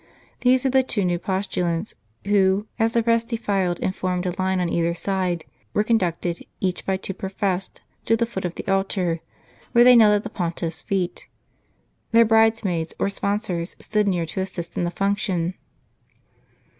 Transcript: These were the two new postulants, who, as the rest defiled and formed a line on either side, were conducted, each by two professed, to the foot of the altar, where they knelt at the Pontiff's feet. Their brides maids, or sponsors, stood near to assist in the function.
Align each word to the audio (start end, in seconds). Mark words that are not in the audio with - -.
These 0.39 0.63
were 0.65 0.71
the 0.71 0.81
two 0.81 1.05
new 1.05 1.19
postulants, 1.19 1.93
who, 2.25 2.65
as 2.79 2.93
the 2.93 3.03
rest 3.03 3.29
defiled 3.29 3.79
and 3.81 3.95
formed 3.95 4.25
a 4.25 4.33
line 4.41 4.59
on 4.59 4.67
either 4.67 4.95
side, 4.95 5.45
were 5.75 5.83
conducted, 5.83 6.39
each 6.59 6.87
by 6.87 6.97
two 6.97 7.13
professed, 7.13 7.81
to 8.05 8.17
the 8.17 8.25
foot 8.25 8.43
of 8.43 8.55
the 8.55 8.67
altar, 8.67 9.19
where 9.73 9.83
they 9.83 9.95
knelt 9.95 10.15
at 10.15 10.23
the 10.23 10.29
Pontiff's 10.31 10.81
feet. 10.81 11.27
Their 12.13 12.25
brides 12.25 12.63
maids, 12.65 12.95
or 12.97 13.09
sponsors, 13.09 13.75
stood 13.79 14.07
near 14.07 14.25
to 14.25 14.41
assist 14.41 14.75
in 14.75 14.85
the 14.85 14.89
function. 14.89 15.53